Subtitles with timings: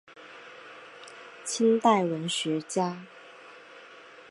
[1.45, 3.05] 清代文学家。